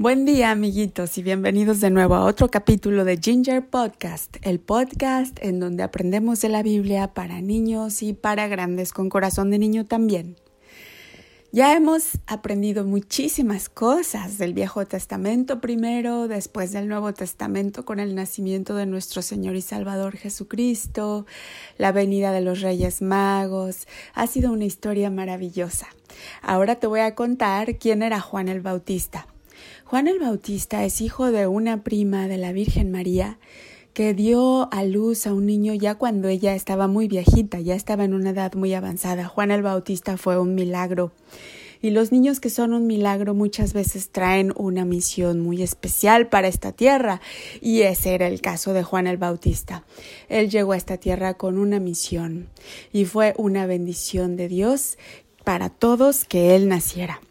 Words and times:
Buen 0.00 0.24
día 0.24 0.52
amiguitos 0.52 1.18
y 1.18 1.24
bienvenidos 1.24 1.80
de 1.80 1.90
nuevo 1.90 2.14
a 2.14 2.24
otro 2.24 2.52
capítulo 2.52 3.04
de 3.04 3.18
Ginger 3.20 3.66
Podcast, 3.66 4.36
el 4.42 4.60
podcast 4.60 5.36
en 5.42 5.58
donde 5.58 5.82
aprendemos 5.82 6.40
de 6.40 6.48
la 6.48 6.62
Biblia 6.62 7.14
para 7.14 7.40
niños 7.40 8.00
y 8.04 8.12
para 8.12 8.46
grandes 8.46 8.92
con 8.92 9.08
corazón 9.08 9.50
de 9.50 9.58
niño 9.58 9.86
también. 9.86 10.36
Ya 11.50 11.74
hemos 11.74 12.20
aprendido 12.28 12.84
muchísimas 12.84 13.68
cosas 13.68 14.38
del 14.38 14.54
Viejo 14.54 14.86
Testamento 14.86 15.60
primero, 15.60 16.28
después 16.28 16.70
del 16.70 16.86
Nuevo 16.86 17.12
Testamento 17.12 17.84
con 17.84 17.98
el 17.98 18.14
nacimiento 18.14 18.76
de 18.76 18.86
nuestro 18.86 19.20
Señor 19.20 19.56
y 19.56 19.62
Salvador 19.62 20.16
Jesucristo, 20.16 21.26
la 21.76 21.90
venida 21.90 22.30
de 22.30 22.42
los 22.42 22.60
Reyes 22.60 23.02
Magos. 23.02 23.88
Ha 24.14 24.28
sido 24.28 24.52
una 24.52 24.64
historia 24.64 25.10
maravillosa. 25.10 25.88
Ahora 26.40 26.76
te 26.76 26.86
voy 26.86 27.00
a 27.00 27.16
contar 27.16 27.78
quién 27.78 28.04
era 28.04 28.20
Juan 28.20 28.46
el 28.46 28.60
Bautista. 28.60 29.26
Juan 29.88 30.06
el 30.06 30.18
Bautista 30.18 30.84
es 30.84 31.00
hijo 31.00 31.32
de 31.32 31.46
una 31.46 31.82
prima 31.82 32.28
de 32.28 32.36
la 32.36 32.52
Virgen 32.52 32.90
María 32.90 33.38
que 33.94 34.12
dio 34.12 34.68
a 34.70 34.84
luz 34.84 35.26
a 35.26 35.32
un 35.32 35.46
niño 35.46 35.72
ya 35.72 35.94
cuando 35.94 36.28
ella 36.28 36.54
estaba 36.54 36.88
muy 36.88 37.08
viejita, 37.08 37.58
ya 37.60 37.74
estaba 37.74 38.04
en 38.04 38.12
una 38.12 38.30
edad 38.30 38.52
muy 38.52 38.74
avanzada. 38.74 39.26
Juan 39.28 39.50
el 39.50 39.62
Bautista 39.62 40.18
fue 40.18 40.38
un 40.38 40.54
milagro. 40.54 41.12
Y 41.80 41.88
los 41.88 42.12
niños 42.12 42.38
que 42.38 42.50
son 42.50 42.74
un 42.74 42.86
milagro 42.86 43.32
muchas 43.32 43.72
veces 43.72 44.10
traen 44.10 44.52
una 44.56 44.84
misión 44.84 45.40
muy 45.40 45.62
especial 45.62 46.28
para 46.28 46.48
esta 46.48 46.72
tierra. 46.72 47.22
Y 47.62 47.80
ese 47.80 48.12
era 48.12 48.26
el 48.26 48.42
caso 48.42 48.74
de 48.74 48.82
Juan 48.82 49.06
el 49.06 49.16
Bautista. 49.16 49.84
Él 50.28 50.50
llegó 50.50 50.72
a 50.72 50.76
esta 50.76 50.98
tierra 50.98 51.32
con 51.38 51.56
una 51.56 51.80
misión 51.80 52.50
y 52.92 53.06
fue 53.06 53.32
una 53.38 53.64
bendición 53.64 54.36
de 54.36 54.48
Dios 54.48 54.98
para 55.44 55.70
todos 55.70 56.26
que 56.26 56.56
él 56.56 56.68
naciera. 56.68 57.22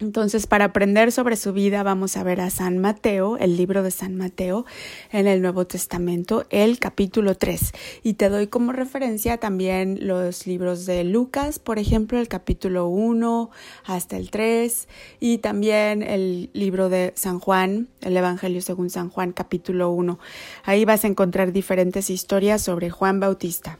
Entonces, 0.00 0.48
para 0.48 0.64
aprender 0.64 1.12
sobre 1.12 1.36
su 1.36 1.52
vida, 1.52 1.84
vamos 1.84 2.16
a 2.16 2.24
ver 2.24 2.40
a 2.40 2.50
San 2.50 2.78
Mateo, 2.78 3.36
el 3.36 3.56
libro 3.56 3.84
de 3.84 3.92
San 3.92 4.16
Mateo 4.16 4.66
en 5.12 5.28
el 5.28 5.40
Nuevo 5.40 5.68
Testamento, 5.68 6.46
el 6.50 6.80
capítulo 6.80 7.36
3. 7.36 7.70
Y 8.02 8.14
te 8.14 8.28
doy 8.28 8.48
como 8.48 8.72
referencia 8.72 9.38
también 9.38 9.98
los 10.00 10.48
libros 10.48 10.84
de 10.84 11.04
Lucas, 11.04 11.60
por 11.60 11.78
ejemplo, 11.78 12.18
el 12.18 12.26
capítulo 12.26 12.88
1 12.88 13.50
hasta 13.84 14.16
el 14.16 14.30
3, 14.30 14.88
y 15.20 15.38
también 15.38 16.02
el 16.02 16.50
libro 16.54 16.88
de 16.88 17.12
San 17.14 17.38
Juan, 17.38 17.86
el 18.00 18.16
Evangelio 18.16 18.62
según 18.62 18.90
San 18.90 19.10
Juan, 19.10 19.30
capítulo 19.30 19.90
1. 19.90 20.18
Ahí 20.64 20.84
vas 20.84 21.04
a 21.04 21.08
encontrar 21.08 21.52
diferentes 21.52 22.10
historias 22.10 22.62
sobre 22.62 22.90
Juan 22.90 23.20
Bautista. 23.20 23.78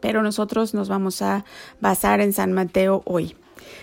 Pero 0.00 0.24
nosotros 0.24 0.74
nos 0.74 0.88
vamos 0.88 1.22
a 1.22 1.44
basar 1.80 2.20
en 2.20 2.32
San 2.32 2.52
Mateo 2.52 3.02
hoy. 3.06 3.36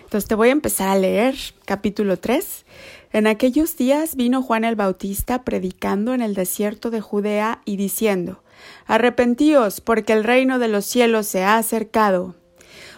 Entonces 0.04 0.28
te 0.28 0.36
voy 0.36 0.50
a 0.50 0.54
empezar 0.54 0.90
a 0.90 0.96
leer 0.96 1.36
capítulo 1.66 2.18
3. 2.18 2.66
En 3.14 3.28
aquellos 3.28 3.78
días 3.78 4.16
vino 4.16 4.42
Juan 4.42 4.64
el 4.64 4.76
Bautista 4.76 5.44
predicando 5.44 6.14
en 6.14 6.22
el 6.22 6.34
desierto 6.34 6.90
de 6.92 7.02
Judea 7.02 7.62
y 7.66 7.78
diciendo, 7.78 8.44
Arrepentíos, 8.86 9.82
porque 9.82 10.14
el 10.14 10.24
reino 10.24 10.59
de 10.59 10.68
los 10.68 10.86
cielos 10.86 11.28
se 11.28 11.44
ha 11.44 11.58
acercado. 11.58 12.36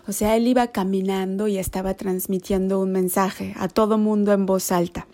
O 0.08 0.12
sea, 0.12 0.36
él 0.36 0.48
iba 0.48 0.68
caminando 0.68 1.48
y 1.48 1.58
estaba 1.58 1.94
transmitiendo 1.94 2.80
un 2.80 2.92
mensaje 2.92 3.54
a 3.58 3.68
todo 3.68 3.98
mundo 3.98 4.34
en 4.34 4.46
voz 4.46 4.72
alta. 4.72 5.08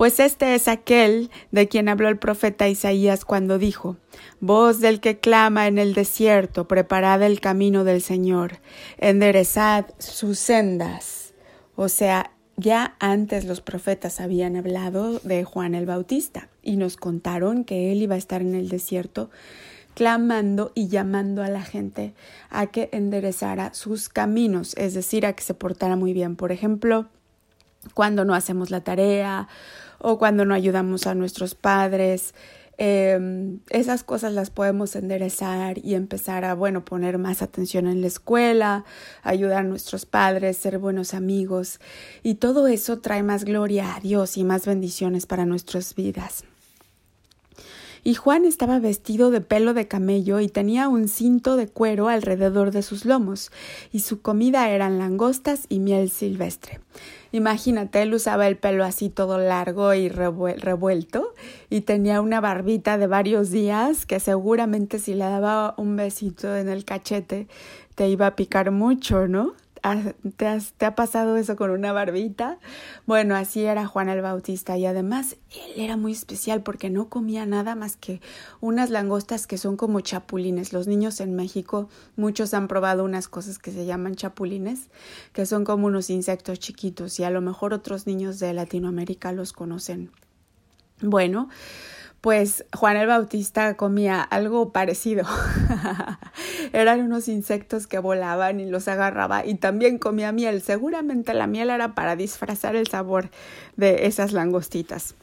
Pues 0.00 0.18
este 0.18 0.54
es 0.54 0.66
aquel 0.66 1.30
de 1.52 1.68
quien 1.68 1.90
habló 1.90 2.08
el 2.08 2.16
profeta 2.16 2.66
Isaías 2.66 3.26
cuando 3.26 3.58
dijo, 3.58 3.98
Voz 4.40 4.80
del 4.80 4.98
que 4.98 5.18
clama 5.18 5.66
en 5.66 5.76
el 5.76 5.92
desierto, 5.92 6.66
preparad 6.66 7.22
el 7.22 7.38
camino 7.38 7.84
del 7.84 8.00
Señor, 8.00 8.60
enderezad 8.96 9.84
sus 9.98 10.38
sendas. 10.38 11.34
O 11.76 11.90
sea, 11.90 12.32
ya 12.56 12.96
antes 12.98 13.44
los 13.44 13.60
profetas 13.60 14.22
habían 14.22 14.56
hablado 14.56 15.18
de 15.18 15.44
Juan 15.44 15.74
el 15.74 15.84
Bautista 15.84 16.48
y 16.62 16.76
nos 16.76 16.96
contaron 16.96 17.64
que 17.64 17.92
él 17.92 18.00
iba 18.00 18.14
a 18.14 18.18
estar 18.18 18.40
en 18.40 18.54
el 18.54 18.70
desierto 18.70 19.28
clamando 19.92 20.72
y 20.74 20.88
llamando 20.88 21.42
a 21.42 21.48
la 21.48 21.60
gente 21.60 22.14
a 22.48 22.68
que 22.68 22.88
enderezara 22.92 23.74
sus 23.74 24.08
caminos, 24.08 24.74
es 24.78 24.94
decir, 24.94 25.26
a 25.26 25.34
que 25.34 25.42
se 25.42 25.52
portara 25.52 25.96
muy 25.96 26.14
bien. 26.14 26.36
Por 26.36 26.52
ejemplo, 26.52 27.10
cuando 27.92 28.24
no 28.24 28.34
hacemos 28.34 28.70
la 28.70 28.80
tarea 28.80 29.48
o 30.00 30.18
cuando 30.18 30.44
no 30.44 30.54
ayudamos 30.54 31.06
a 31.06 31.14
nuestros 31.14 31.54
padres. 31.54 32.34
Em, 32.82 33.60
esas 33.68 34.02
cosas 34.02 34.32
las 34.32 34.48
podemos 34.48 34.96
enderezar 34.96 35.76
y 35.78 35.94
empezar 35.94 36.46
a, 36.46 36.54
bueno, 36.54 36.82
poner 36.82 37.18
más 37.18 37.42
atención 37.42 37.86
en 37.86 38.00
la 38.00 38.06
escuela, 38.06 38.86
ayudar 39.22 39.58
a 39.58 39.62
nuestros 39.64 40.06
padres, 40.06 40.56
ser 40.56 40.78
buenos 40.78 41.12
amigos 41.12 41.78
y 42.22 42.36
todo 42.36 42.68
eso 42.68 43.00
trae 43.00 43.22
más 43.22 43.44
gloria 43.44 43.94
a 43.94 44.00
Dios 44.00 44.38
y 44.38 44.44
más 44.44 44.64
bendiciones 44.64 45.26
para 45.26 45.44
nuestras 45.44 45.94
vidas. 45.94 46.44
Y 48.02 48.14
Juan 48.14 48.44
estaba 48.44 48.78
vestido 48.78 49.30
de 49.30 49.40
pelo 49.40 49.74
de 49.74 49.88
camello 49.88 50.40
y 50.40 50.48
tenía 50.48 50.88
un 50.88 51.08
cinto 51.08 51.56
de 51.56 51.68
cuero 51.68 52.08
alrededor 52.08 52.70
de 52.70 52.82
sus 52.82 53.04
lomos, 53.04 53.50
y 53.92 54.00
su 54.00 54.22
comida 54.22 54.68
eran 54.70 54.98
langostas 54.98 55.66
y 55.68 55.78
miel 55.78 56.10
silvestre. 56.10 56.80
Imagínate, 57.32 58.02
él 58.02 58.12
usaba 58.12 58.48
el 58.48 58.56
pelo 58.56 58.84
así 58.84 59.08
todo 59.08 59.38
largo 59.38 59.94
y 59.94 60.08
revuelto 60.08 61.34
y 61.68 61.82
tenía 61.82 62.20
una 62.20 62.40
barbita 62.40 62.98
de 62.98 63.06
varios 63.06 63.50
días 63.50 64.04
que 64.04 64.18
seguramente 64.18 64.98
si 64.98 65.14
le 65.14 65.24
daba 65.24 65.74
un 65.76 65.94
besito 65.94 66.56
en 66.56 66.68
el 66.68 66.84
cachete 66.84 67.46
te 67.94 68.08
iba 68.08 68.26
a 68.26 68.34
picar 68.34 68.72
mucho, 68.72 69.28
¿no? 69.28 69.52
¿Te, 70.36 70.86
ha 70.86 70.94
pasado 70.94 71.36
eso 71.36 71.56
con 71.56 71.70
una 71.70 71.92
barbita? 71.92 72.58
Bueno, 73.06 73.34
así 73.34 73.64
era 73.64 73.86
Juan 73.86 74.08
el 74.08 74.20
Bautista 74.20 74.76
y 74.76 74.86
además 74.86 75.36
él 75.50 75.72
era 75.82 75.96
muy 75.96 76.12
especial 76.12 76.62
porque 76.62 76.90
no 76.90 77.08
comía 77.08 77.46
nada 77.46 77.74
más 77.74 77.96
que 77.96 78.20
unas 78.60 78.90
langostas 78.90 79.46
que 79.46 79.58
son 79.58 79.76
como 79.76 80.00
chapulines. 80.00 80.72
Los 80.72 80.86
niños 80.86 81.20
en 81.20 81.34
México, 81.34 81.88
muchos 82.16 82.52
han 82.54 82.68
probado 82.68 83.04
unas 83.04 83.28
cosas 83.28 83.58
que 83.58 83.70
se 83.70 83.86
llaman 83.86 84.16
chapulines, 84.16 84.90
que 85.32 85.46
son 85.46 85.64
como 85.64 85.86
unos 85.86 86.10
insectos 86.10 86.58
chiquitos 86.58 87.18
y 87.18 87.24
a 87.24 87.30
lo 87.30 87.40
mejor 87.40 87.72
otros 87.72 88.06
niños 88.06 88.38
de 88.38 88.52
Latinoamérica 88.52 89.32
los 89.32 89.52
conocen. 89.52 90.10
Bueno, 91.02 91.48
pues 92.20 92.66
Juan 92.74 92.96
el 92.96 93.06
Bautista 93.06 93.76
comía 93.76 94.22
algo 94.22 94.72
parecido. 94.72 95.24
Eran 96.72 97.00
unos 97.00 97.28
insectos 97.28 97.86
que 97.86 97.98
volaban 97.98 98.60
y 98.60 98.66
los 98.66 98.88
agarraba 98.88 99.44
y 99.44 99.54
también 99.54 99.98
comía 99.98 100.32
miel. 100.32 100.60
Seguramente 100.60 101.32
la 101.34 101.46
miel 101.46 101.70
era 101.70 101.94
para 101.94 102.16
disfrazar 102.16 102.76
el 102.76 102.88
sabor 102.88 103.30
de 103.76 104.06
esas 104.06 104.32
langostitas. 104.32 105.14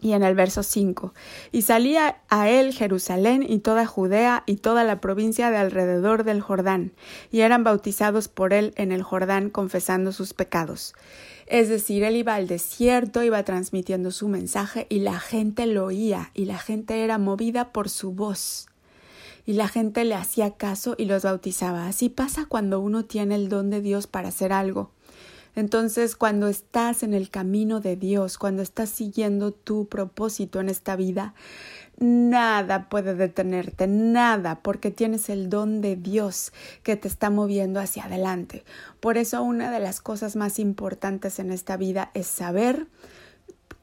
Y 0.00 0.12
en 0.12 0.22
el 0.22 0.34
verso 0.34 0.62
5, 0.62 1.14
y 1.50 1.62
salía 1.62 2.18
a 2.28 2.50
él 2.50 2.74
Jerusalén 2.74 3.42
y 3.48 3.60
toda 3.60 3.86
Judea 3.86 4.42
y 4.44 4.56
toda 4.56 4.84
la 4.84 5.00
provincia 5.00 5.50
de 5.50 5.56
alrededor 5.56 6.24
del 6.24 6.42
Jordán, 6.42 6.92
y 7.30 7.40
eran 7.40 7.64
bautizados 7.64 8.28
por 8.28 8.52
él 8.52 8.74
en 8.76 8.92
el 8.92 9.02
Jordán 9.02 9.48
confesando 9.48 10.12
sus 10.12 10.34
pecados. 10.34 10.94
Es 11.46 11.68
decir, 11.68 12.04
él 12.04 12.16
iba 12.16 12.34
al 12.34 12.46
desierto, 12.46 13.22
iba 13.22 13.42
transmitiendo 13.42 14.10
su 14.10 14.28
mensaje 14.28 14.86
y 14.88 15.00
la 15.00 15.18
gente 15.20 15.66
lo 15.66 15.86
oía 15.86 16.30
y 16.34 16.46
la 16.46 16.58
gente 16.58 17.04
era 17.04 17.18
movida 17.18 17.72
por 17.72 17.90
su 17.90 18.12
voz. 18.12 18.68
Y 19.46 19.54
la 19.54 19.68
gente 19.68 20.04
le 20.04 20.14
hacía 20.14 20.52
caso 20.52 20.94
y 20.96 21.04
los 21.04 21.22
bautizaba. 21.24 21.86
Así 21.86 22.08
pasa 22.08 22.46
cuando 22.46 22.80
uno 22.80 23.04
tiene 23.04 23.34
el 23.34 23.50
don 23.50 23.68
de 23.68 23.82
Dios 23.82 24.06
para 24.06 24.28
hacer 24.28 24.54
algo. 24.54 24.90
Entonces, 25.56 26.16
cuando 26.16 26.48
estás 26.48 27.02
en 27.02 27.14
el 27.14 27.30
camino 27.30 27.80
de 27.80 27.96
Dios, 27.96 28.38
cuando 28.38 28.62
estás 28.62 28.90
siguiendo 28.90 29.52
tu 29.52 29.86
propósito 29.86 30.60
en 30.60 30.68
esta 30.68 30.96
vida, 30.96 31.34
Nada 31.98 32.88
puede 32.88 33.14
detenerte, 33.14 33.86
nada, 33.86 34.60
porque 34.62 34.90
tienes 34.90 35.28
el 35.28 35.48
don 35.48 35.80
de 35.80 35.94
Dios 35.94 36.52
que 36.82 36.96
te 36.96 37.06
está 37.06 37.30
moviendo 37.30 37.78
hacia 37.78 38.06
adelante. 38.06 38.64
Por 38.98 39.16
eso 39.16 39.42
una 39.42 39.70
de 39.70 39.78
las 39.78 40.00
cosas 40.00 40.34
más 40.34 40.58
importantes 40.58 41.38
en 41.38 41.52
esta 41.52 41.76
vida 41.76 42.10
es 42.14 42.26
saber 42.26 42.88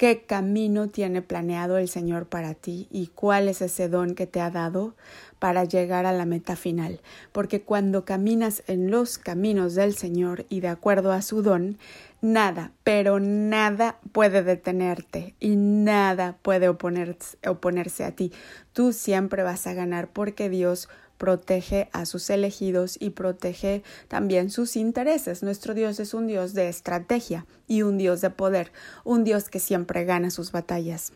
qué 0.01 0.24
camino 0.24 0.89
tiene 0.89 1.21
planeado 1.21 1.77
el 1.77 1.88
Señor 1.88 2.25
para 2.25 2.56
ti 2.56 2.88
y 2.89 3.12
cuál 3.13 3.48
es 3.48 3.62
ese 3.62 3.88
don 3.88 4.15
que 4.15 4.25
te 4.25 4.42
ha 4.42 4.50
dado 4.50 4.95
para 5.38 5.63
llegar 5.63 6.07
a 6.07 6.12
la 6.12 6.25
meta 6.25 6.56
final. 6.56 7.01
Porque 7.31 7.62
cuando 7.62 8.03
caminas 8.03 8.63
en 8.65 8.89
los 8.89 9.19
caminos 9.19 9.75
del 9.75 9.94
Señor 9.94 10.48
y 10.50 10.62
de 10.62 10.69
acuerdo 10.69 11.12
a 11.12 11.21
su 11.21 11.44
don, 11.44 11.77
Nada, 12.24 12.71
pero 12.83 13.19
nada 13.19 13.98
puede 14.12 14.44
detenerte 14.44 15.33
y 15.39 15.56
nada 15.56 16.38
puede 16.44 16.69
oponerse, 16.69 18.03
a 18.03 18.12
ti. 18.12 18.31
Tú 18.74 18.94
siempre 18.94 19.42
vas 19.42 19.65
a 19.65 19.74
ganar 19.74 20.07
porque 20.07 20.48
Dios 20.48 20.88
protege 21.21 21.88
a 21.94 22.07
sus 22.07 22.31
elegidos 22.31 22.97
y 23.00 23.12
protege 23.12 23.83
también 24.07 24.50
sus 24.50 24.75
intereses. 24.75 25.44
Nuestro 25.44 25.75
Dios 25.75 26.00
es 26.00 26.15
un 26.15 26.25
Dios 26.25 26.56
de 26.56 26.68
estrategia 26.68 27.45
y 27.68 27.83
un 27.83 28.00
Dios 28.00 28.21
de 28.21 28.31
poder, 28.31 28.71
un 29.03 29.23
Dios 29.23 29.47
que 29.47 29.59
siempre 29.59 30.03
gana 30.03 30.31
sus 30.31 30.51
batallas. 30.51 31.13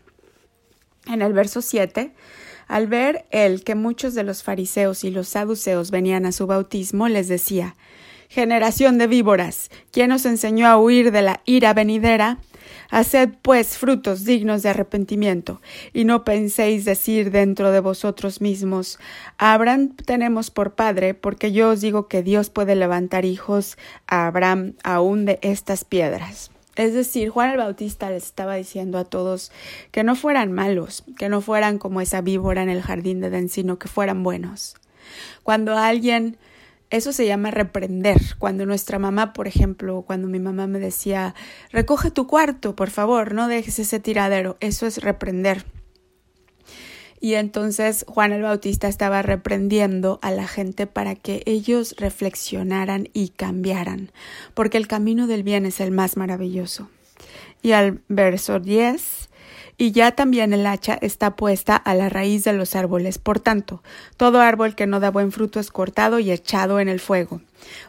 En 1.07 1.23
el 1.23 1.33
verso 1.33 1.63
7, 1.63 2.13
al 2.67 2.85
ver 2.85 3.25
él 3.31 3.63
que 3.63 3.73
muchos 3.73 4.13
de 4.13 4.21
los 4.21 4.43
fariseos 4.43 5.03
y 5.03 5.09
los 5.09 5.27
saduceos 5.27 5.89
venían 5.89 6.27
a 6.27 6.31
su 6.31 6.45
bautismo, 6.45 7.07
les 7.07 7.27
decía 7.27 7.75
Generación 8.29 8.99
de 8.99 9.07
víboras, 9.07 9.71
¿quién 9.91 10.11
os 10.11 10.27
enseñó 10.27 10.67
a 10.67 10.77
huir 10.77 11.11
de 11.11 11.23
la 11.23 11.41
ira 11.45 11.73
venidera? 11.73 12.37
Haced 12.95 13.31
pues 13.41 13.77
frutos 13.77 14.23
dignos 14.23 14.63
de 14.63 14.69
arrepentimiento, 14.69 15.61
y 15.91 16.05
no 16.05 16.23
penséis 16.23 16.85
decir 16.85 17.29
dentro 17.29 17.73
de 17.73 17.81
vosotros 17.81 18.39
mismos, 18.39 18.99
Abraham 19.37 19.97
tenemos 19.97 20.49
por 20.49 20.75
padre, 20.75 21.13
porque 21.13 21.51
yo 21.51 21.71
os 21.71 21.81
digo 21.81 22.07
que 22.07 22.23
Dios 22.23 22.49
puede 22.49 22.73
levantar 22.73 23.25
hijos 23.25 23.77
a 24.07 24.27
Abraham 24.27 24.75
aún 24.81 25.25
de 25.25 25.39
estas 25.41 25.83
piedras. 25.83 26.51
Es 26.77 26.93
decir, 26.93 27.27
Juan 27.27 27.49
el 27.49 27.57
Bautista 27.57 28.09
les 28.09 28.23
estaba 28.23 28.55
diciendo 28.55 28.97
a 28.97 29.03
todos 29.03 29.51
que 29.91 30.05
no 30.05 30.15
fueran 30.15 30.53
malos, 30.53 31.03
que 31.17 31.27
no 31.27 31.41
fueran 31.41 31.79
como 31.79 31.99
esa 31.99 32.21
víbora 32.21 32.63
en 32.63 32.69
el 32.69 32.81
jardín 32.81 33.19
de 33.19 33.27
Edén, 33.27 33.49
sino 33.49 33.77
que 33.77 33.89
fueran 33.89 34.23
buenos. 34.23 34.77
Cuando 35.43 35.77
alguien 35.77 36.37
eso 36.95 37.11
se 37.11 37.25
llama 37.25 37.51
reprender. 37.51 38.21
Cuando 38.39 38.65
nuestra 38.65 38.99
mamá, 38.99 39.33
por 39.33 39.47
ejemplo, 39.47 40.03
cuando 40.03 40.27
mi 40.27 40.39
mamá 40.39 40.65
me 40.65 40.79
decía, 40.79 41.35
recoge 41.71 42.09
tu 42.09 42.25
cuarto, 42.25 42.75
por 42.75 42.89
favor, 42.89 43.33
no 43.33 43.47
dejes 43.49 43.79
ese 43.79 43.99
tiradero, 43.99 44.55
eso 44.61 44.87
es 44.87 45.01
reprender. 45.01 45.65
Y 47.19 47.33
entonces 47.33 48.05
Juan 48.07 48.31
el 48.31 48.43
Bautista 48.43 48.87
estaba 48.87 49.21
reprendiendo 49.21 50.19
a 50.21 50.31
la 50.31 50.47
gente 50.47 50.87
para 50.87 51.15
que 51.15 51.43
ellos 51.45 51.95
reflexionaran 51.97 53.09
y 53.13 53.29
cambiaran, 53.29 54.11
porque 54.53 54.77
el 54.77 54.87
camino 54.87 55.27
del 55.27 55.43
bien 55.43 55.65
es 55.65 55.81
el 55.81 55.91
más 55.91 56.17
maravilloso. 56.17 56.89
Y 57.61 57.71
al 57.71 58.01
verso 58.07 58.59
10 58.59 59.29
y 59.77 59.91
ya 59.91 60.11
también 60.11 60.53
el 60.53 60.65
hacha 60.65 60.97
está 61.01 61.35
puesta 61.35 61.75
a 61.75 61.93
la 61.95 62.09
raíz 62.09 62.43
de 62.43 62.53
los 62.53 62.75
árboles. 62.75 63.17
Por 63.17 63.39
tanto, 63.39 63.83
todo 64.17 64.39
árbol 64.39 64.75
que 64.75 64.87
no 64.87 64.99
da 64.99 65.11
buen 65.11 65.31
fruto 65.31 65.59
es 65.59 65.71
cortado 65.71 66.19
y 66.19 66.31
echado 66.31 66.79
en 66.79 66.87
el 66.87 66.99
fuego. 66.99 67.41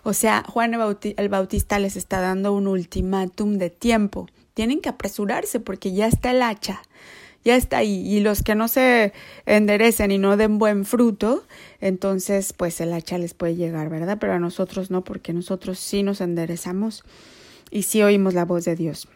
O 0.03 0.13
sea, 0.13 0.45
Juan 0.49 0.75
el 0.75 1.29
Bautista 1.29 1.79
les 1.79 1.97
está 1.97 2.21
dando 2.21 2.53
un 2.53 2.67
ultimátum 2.67 3.59
de 3.59 3.71
tiempo. 3.71 4.29
Tienen 4.55 4.81
que 4.81 4.89
apresurarse 4.89 5.61
porque 5.61 5.93
ya 5.93 6.07
está 6.07 6.31
el 6.31 6.43
hacha 6.43 6.83
ya 7.45 7.55
está 7.55 7.79
ahí. 7.79 8.03
Y 8.05 8.19
los 8.19 8.43
que 8.43 8.57
no 8.57 8.67
se 8.67 9.13
enderecen 9.47 10.11
y 10.11 10.19
no 10.19 10.37
den 10.37 10.59
buen 10.59 10.85
fruto, 10.85 11.45
entonces 11.81 12.53
pues 12.53 12.81
el 12.81 12.93
hacha 12.93 13.19
les 13.19 13.35
puede 13.35 13.55
llegar, 13.55 13.89
¿verdad? 13.89 14.19
Pero 14.21 14.33
a 14.33 14.41
nosotros 14.41 14.91
no, 14.91 15.05
porque 15.05 15.33
nosotros 15.33 15.79
sí 15.79 16.03
nos 16.03 16.21
enderezamos 16.21 17.05
y 17.71 17.83
sí 17.83 18.03
oímos 18.03 18.35
la 18.35 18.45
voz 18.45 18.65
de 18.65 18.75
Dios 18.75 19.09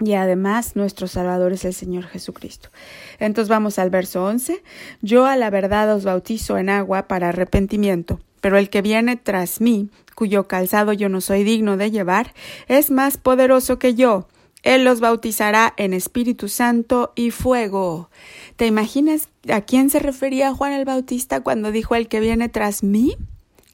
y 0.00 0.14
además 0.14 0.76
nuestro 0.76 1.06
Salvador 1.06 1.52
es 1.52 1.64
el 1.64 1.74
Señor 1.74 2.06
Jesucristo. 2.06 2.70
Entonces 3.18 3.48
vamos 3.48 3.78
al 3.78 3.90
verso 3.90 4.24
11. 4.24 4.62
Yo 5.02 5.26
a 5.26 5.36
la 5.36 5.50
verdad 5.50 5.94
os 5.94 6.04
bautizo 6.04 6.58
en 6.58 6.70
agua 6.70 7.06
para 7.06 7.28
arrepentimiento, 7.28 8.20
pero 8.40 8.56
el 8.56 8.70
que 8.70 8.82
viene 8.82 9.16
tras 9.16 9.60
mí, 9.60 9.90
cuyo 10.14 10.48
calzado 10.48 10.92
yo 10.92 11.08
no 11.08 11.20
soy 11.20 11.44
digno 11.44 11.76
de 11.76 11.90
llevar, 11.90 12.32
es 12.66 12.90
más 12.90 13.18
poderoso 13.18 13.78
que 13.78 13.94
yo. 13.94 14.26
Él 14.62 14.84
los 14.84 15.00
bautizará 15.00 15.72
en 15.76 15.94
Espíritu 15.94 16.48
Santo 16.48 17.12
y 17.14 17.30
fuego. 17.30 18.10
¿Te 18.56 18.66
imaginas 18.66 19.28
a 19.50 19.62
quién 19.62 19.88
se 19.88 20.00
refería 20.00 20.54
Juan 20.54 20.72
el 20.72 20.84
Bautista 20.84 21.40
cuando 21.40 21.72
dijo 21.72 21.94
el 21.94 22.08
que 22.08 22.20
viene 22.20 22.48
tras 22.50 22.82
mí? 22.82 23.16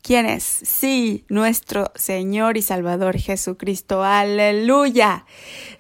¿Quién 0.07 0.27
es? 0.27 0.45
Sí, 0.45 1.25
nuestro 1.29 1.91
Señor 1.97 2.57
y 2.57 2.63
Salvador 2.63 3.19
Jesucristo. 3.19 4.05
Aleluya. 4.05 5.27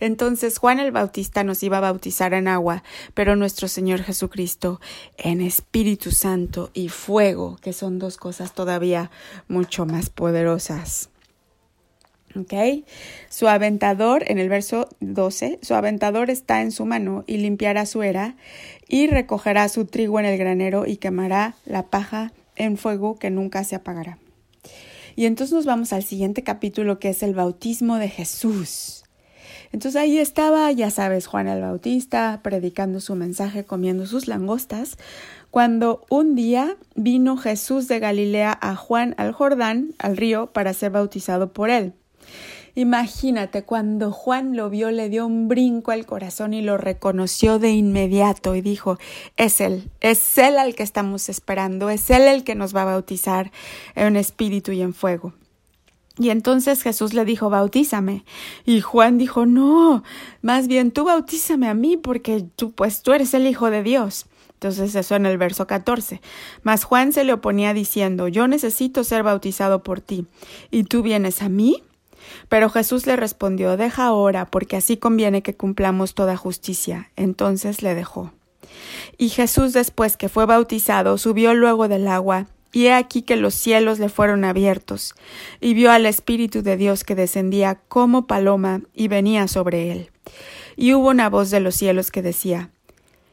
Entonces 0.00 0.58
Juan 0.58 0.80
el 0.80 0.90
Bautista 0.90 1.44
nos 1.44 1.62
iba 1.62 1.78
a 1.78 1.82
bautizar 1.82 2.34
en 2.34 2.48
agua, 2.48 2.82
pero 3.14 3.36
nuestro 3.36 3.68
Señor 3.68 4.02
Jesucristo 4.02 4.80
en 5.16 5.40
Espíritu 5.40 6.10
Santo 6.10 6.70
y 6.74 6.88
fuego, 6.88 7.56
que 7.62 7.72
son 7.72 8.00
dos 8.00 8.16
cosas 8.16 8.52
todavía 8.52 9.12
mucho 9.46 9.86
más 9.86 10.10
poderosas. 10.10 11.08
¿Ok? 12.34 12.82
Su 13.28 13.46
aventador, 13.46 14.24
en 14.26 14.38
el 14.38 14.48
verso 14.48 14.88
12, 14.98 15.60
su 15.62 15.76
aventador 15.76 16.30
está 16.30 16.62
en 16.62 16.72
su 16.72 16.84
mano 16.84 17.22
y 17.28 17.36
limpiará 17.36 17.86
su 17.86 18.02
era 18.02 18.34
y 18.88 19.06
recogerá 19.06 19.68
su 19.68 19.84
trigo 19.84 20.18
en 20.18 20.26
el 20.26 20.36
granero 20.36 20.84
y 20.84 20.96
quemará 20.96 21.54
la 21.64 21.84
paja 21.84 22.32
en 22.56 22.76
fuego 22.76 23.18
que 23.18 23.30
nunca 23.30 23.64
se 23.64 23.76
apagará. 23.76 24.18
Y 25.14 25.24
entonces 25.24 25.54
nos 25.54 25.64
vamos 25.64 25.92
al 25.92 26.02
siguiente 26.02 26.42
capítulo 26.42 26.98
que 26.98 27.08
es 27.08 27.22
el 27.22 27.34
bautismo 27.34 27.96
de 27.96 28.08
Jesús. 28.08 29.04
Entonces 29.72 30.00
ahí 30.00 30.18
estaba, 30.18 30.70
ya 30.72 30.90
sabes, 30.90 31.26
Juan 31.26 31.48
el 31.48 31.60
Bautista 31.60 32.40
predicando 32.42 33.00
su 33.00 33.14
mensaje, 33.14 33.64
comiendo 33.64 34.06
sus 34.06 34.28
langostas, 34.28 34.96
cuando 35.50 36.04
un 36.10 36.34
día 36.34 36.76
vino 36.94 37.36
Jesús 37.36 37.88
de 37.88 37.98
Galilea 37.98 38.56
a 38.60 38.76
Juan 38.76 39.14
al 39.16 39.32
Jordán, 39.32 39.94
al 39.98 40.16
río, 40.16 40.48
para 40.52 40.74
ser 40.74 40.92
bautizado 40.92 41.52
por 41.52 41.70
él. 41.70 41.94
Imagínate, 42.78 43.64
cuando 43.64 44.12
Juan 44.12 44.54
lo 44.54 44.68
vio 44.68 44.90
le 44.90 45.08
dio 45.08 45.24
un 45.24 45.48
brinco 45.48 45.92
al 45.92 46.04
corazón 46.04 46.52
y 46.52 46.60
lo 46.60 46.76
reconoció 46.76 47.58
de 47.58 47.70
inmediato 47.70 48.54
y 48.54 48.60
dijo, 48.60 48.98
es 49.38 49.62
él, 49.62 49.90
es 50.02 50.36
él 50.36 50.58
al 50.58 50.74
que 50.74 50.82
estamos 50.82 51.30
esperando, 51.30 51.88
es 51.88 52.10
él 52.10 52.24
el 52.24 52.44
que 52.44 52.54
nos 52.54 52.76
va 52.76 52.82
a 52.82 52.84
bautizar 52.84 53.50
en 53.94 54.16
espíritu 54.16 54.72
y 54.72 54.82
en 54.82 54.92
fuego. 54.92 55.32
Y 56.18 56.28
entonces 56.28 56.82
Jesús 56.82 57.14
le 57.14 57.24
dijo, 57.24 57.48
bautízame. 57.48 58.26
Y 58.66 58.82
Juan 58.82 59.16
dijo, 59.16 59.46
no, 59.46 60.04
más 60.42 60.68
bien 60.68 60.90
tú 60.90 61.04
bautízame 61.04 61.68
a 61.68 61.74
mí 61.74 61.96
porque 61.96 62.44
tú, 62.56 62.72
pues 62.72 63.00
tú 63.00 63.14
eres 63.14 63.32
el 63.32 63.46
Hijo 63.46 63.70
de 63.70 63.82
Dios. 63.82 64.26
Entonces 64.52 64.94
eso 64.94 65.16
en 65.16 65.24
el 65.24 65.38
verso 65.38 65.66
14. 65.66 66.20
Mas 66.62 66.84
Juan 66.84 67.14
se 67.14 67.24
le 67.24 67.32
oponía 67.32 67.72
diciendo, 67.72 68.28
yo 68.28 68.48
necesito 68.48 69.02
ser 69.02 69.22
bautizado 69.22 69.82
por 69.82 70.02
ti, 70.02 70.26
¿y 70.70 70.84
tú 70.84 71.02
vienes 71.02 71.40
a 71.40 71.48
mí? 71.48 71.82
Pero 72.48 72.70
Jesús 72.70 73.06
le 73.06 73.16
respondió 73.16 73.76
Deja 73.76 74.06
ahora, 74.06 74.46
porque 74.46 74.76
así 74.76 74.96
conviene 74.96 75.42
que 75.42 75.56
cumplamos 75.56 76.14
toda 76.14 76.36
justicia. 76.36 77.10
Entonces 77.16 77.82
le 77.82 77.94
dejó. 77.94 78.32
Y 79.18 79.30
Jesús, 79.30 79.72
después 79.72 80.16
que 80.16 80.28
fue 80.28 80.46
bautizado, 80.46 81.18
subió 81.18 81.54
luego 81.54 81.88
del 81.88 82.08
agua, 82.08 82.46
y 82.72 82.86
he 82.86 82.92
aquí 82.92 83.22
que 83.22 83.36
los 83.36 83.54
cielos 83.54 83.98
le 83.98 84.08
fueron 84.08 84.44
abiertos, 84.44 85.14
y 85.60 85.74
vio 85.74 85.90
al 85.90 86.04
Espíritu 86.04 86.62
de 86.62 86.76
Dios 86.76 87.04
que 87.04 87.14
descendía 87.14 87.76
como 87.88 88.26
paloma 88.26 88.82
y 88.94 89.08
venía 89.08 89.48
sobre 89.48 89.92
él. 89.92 90.10
Y 90.76 90.92
hubo 90.92 91.08
una 91.08 91.30
voz 91.30 91.50
de 91.50 91.60
los 91.60 91.74
cielos 91.74 92.10
que 92.10 92.20
decía 92.20 92.70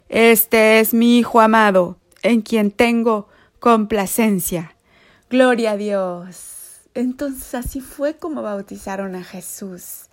Este 0.07 0.79
es 0.79 0.93
mi 0.93 1.17
Hijo 1.17 1.41
amado, 1.41 1.97
en 2.21 2.41
quien 2.41 2.71
tengo 2.71 3.27
complacencia. 3.59 4.75
Gloria 5.29 5.71
a 5.71 5.77
Dios. 5.77 6.62
Entonces 6.95 7.55
así 7.55 7.81
fue 7.81 8.17
como 8.17 8.41
bautizaron 8.41 9.15
a 9.15 9.23
Jesús. 9.23 10.09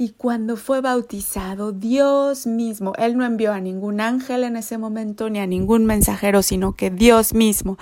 Y 0.00 0.10
cuando 0.10 0.56
fue 0.56 0.80
bautizado, 0.80 1.72
Dios 1.72 2.46
mismo, 2.46 2.92
Él 2.98 3.16
no 3.16 3.24
envió 3.24 3.52
a 3.52 3.60
ningún 3.60 4.00
ángel 4.00 4.44
en 4.44 4.56
ese 4.56 4.78
momento 4.78 5.28
ni 5.28 5.40
a 5.40 5.46
ningún 5.46 5.86
mensajero, 5.86 6.42
sino 6.42 6.76
que 6.76 6.90
Dios 6.90 7.34
mismo, 7.34 7.78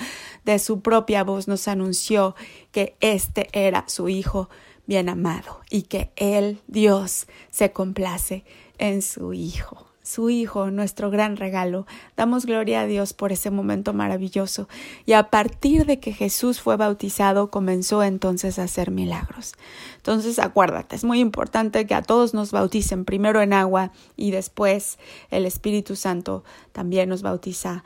de 0.46 0.58
su 0.58 0.80
propia 0.80 1.24
voz, 1.24 1.46
nos 1.46 1.68
anunció 1.68 2.34
que 2.72 2.96
este 3.00 3.48
era 3.52 3.84
su 3.86 4.08
Hijo 4.08 4.48
bien 4.86 5.10
amado 5.10 5.60
y 5.68 5.82
que 5.82 6.10
Él, 6.16 6.62
Dios, 6.68 7.26
se 7.50 7.72
complace 7.72 8.44
en 8.78 9.02
su 9.02 9.34
Hijo 9.34 9.86
su 10.06 10.30
Hijo, 10.30 10.70
nuestro 10.70 11.10
gran 11.10 11.36
regalo. 11.36 11.86
Damos 12.16 12.46
gloria 12.46 12.82
a 12.82 12.86
Dios 12.86 13.12
por 13.12 13.32
ese 13.32 13.50
momento 13.50 13.92
maravilloso. 13.92 14.68
Y 15.04 15.12
a 15.12 15.30
partir 15.30 15.84
de 15.84 15.98
que 15.98 16.12
Jesús 16.12 16.60
fue 16.60 16.76
bautizado, 16.76 17.50
comenzó 17.50 18.02
entonces 18.02 18.58
a 18.58 18.64
hacer 18.64 18.90
milagros. 18.90 19.54
Entonces, 19.96 20.38
acuérdate, 20.38 20.94
es 20.94 21.04
muy 21.04 21.18
importante 21.18 21.86
que 21.86 21.94
a 21.94 22.02
todos 22.02 22.34
nos 22.34 22.52
bauticen 22.52 23.04
primero 23.04 23.42
en 23.42 23.52
agua 23.52 23.90
y 24.16 24.30
después 24.30 24.98
el 25.30 25.44
Espíritu 25.44 25.96
Santo 25.96 26.44
también 26.72 27.08
nos 27.08 27.22
bautiza 27.22 27.82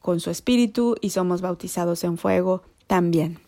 con 0.00 0.20
su 0.20 0.30
Espíritu 0.30 0.96
y 1.00 1.10
somos 1.10 1.40
bautizados 1.40 2.04
en 2.04 2.18
fuego 2.18 2.62
también. 2.86 3.47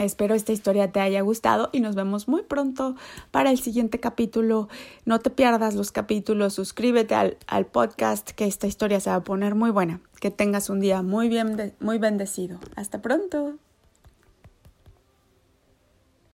Espero 0.00 0.34
esta 0.34 0.52
historia 0.52 0.90
te 0.90 1.00
haya 1.00 1.20
gustado 1.20 1.68
y 1.72 1.80
nos 1.80 1.94
vemos 1.94 2.26
muy 2.26 2.42
pronto 2.42 2.96
para 3.30 3.50
el 3.50 3.58
siguiente 3.58 4.00
capítulo. 4.00 4.70
No 5.04 5.18
te 5.18 5.28
pierdas 5.28 5.74
los 5.74 5.92
capítulos, 5.92 6.54
suscríbete 6.54 7.14
al, 7.14 7.36
al 7.46 7.66
podcast 7.66 8.30
que 8.30 8.46
esta 8.46 8.66
historia 8.66 8.98
se 8.98 9.10
va 9.10 9.16
a 9.16 9.24
poner 9.24 9.54
muy 9.54 9.70
buena. 9.70 10.00
Que 10.18 10.30
tengas 10.30 10.70
un 10.70 10.80
día 10.80 11.02
muy 11.02 11.28
bien, 11.28 11.74
muy 11.80 11.98
bendecido. 11.98 12.58
Hasta 12.76 13.02
pronto. 13.02 13.58